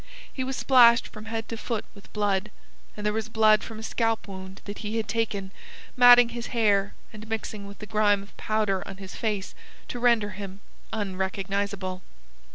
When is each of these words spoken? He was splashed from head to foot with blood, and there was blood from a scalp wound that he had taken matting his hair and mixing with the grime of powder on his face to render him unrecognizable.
He 0.33 0.43
was 0.43 0.55
splashed 0.57 1.07
from 1.07 1.25
head 1.25 1.47
to 1.49 1.55
foot 1.57 1.85
with 1.93 2.11
blood, 2.11 2.49
and 2.97 3.05
there 3.05 3.13
was 3.13 3.29
blood 3.29 3.61
from 3.63 3.77
a 3.77 3.83
scalp 3.83 4.27
wound 4.27 4.59
that 4.65 4.79
he 4.79 4.97
had 4.97 5.07
taken 5.07 5.51
matting 5.95 6.29
his 6.29 6.47
hair 6.57 6.95
and 7.13 7.29
mixing 7.29 7.67
with 7.67 7.77
the 7.77 7.85
grime 7.85 8.23
of 8.23 8.35
powder 8.35 8.81
on 8.87 8.97
his 8.97 9.15
face 9.15 9.53
to 9.89 9.99
render 9.99 10.31
him 10.31 10.59
unrecognizable. 10.91 12.01